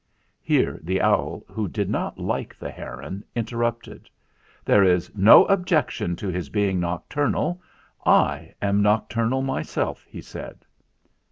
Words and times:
Here 0.41 0.79
the 0.81 0.99
owl, 0.99 1.43
who 1.47 1.67
did 1.67 1.87
not 1.87 2.17
like 2.17 2.57
the 2.57 2.71
heron, 2.71 3.23
in 3.35 3.45
terrupted. 3.45 4.09
"There 4.65 4.83
is 4.83 5.15
no 5.15 5.45
objection 5.45 6.15
to 6.15 6.29
his 6.29 6.49
being 6.49 6.79
noc 6.79 7.03
turnal; 7.07 7.59
I 8.03 8.55
am 8.63 8.81
nocturnal 8.81 9.43
myself," 9.43 10.03
he 10.09 10.21
said. 10.21 10.65